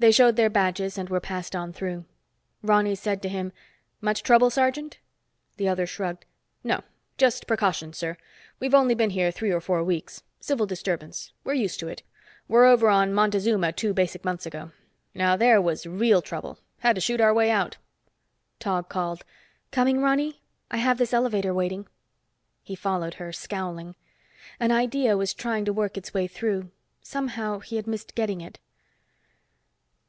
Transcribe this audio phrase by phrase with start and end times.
[0.00, 2.06] They showed their badges and were passed on through.
[2.62, 3.52] Ronny said to him,
[4.00, 4.98] "Much trouble, sergeant?"
[5.58, 6.24] The other shrugged.
[6.64, 6.80] "No.
[7.18, 8.16] Just precautions, sir.
[8.58, 10.22] We've been here only three or four weeks.
[10.40, 11.34] Civil disturbance.
[11.44, 12.02] We're used to it.
[12.48, 14.70] Were over on Montezuma two basic months ago.
[15.14, 16.58] Now there was real trouble.
[16.78, 17.76] Had to shoot our way out."
[18.58, 19.22] Tog called,
[19.70, 20.40] "Coming Ronny?
[20.70, 21.86] I have this elevator waiting."
[22.62, 23.96] He followed her, scowling.
[24.58, 26.70] An idea was trying to work its way through.
[27.02, 28.58] Somehow he missed getting it.